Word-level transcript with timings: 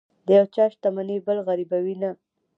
د 0.25 0.27
یو 0.37 0.45
چا 0.55 0.65
شتمني 0.71 1.17
بل 1.27 1.37
غریبوي 1.47 1.95
نه. 2.01 2.11